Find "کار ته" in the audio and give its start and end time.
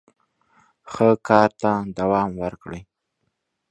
1.27-1.71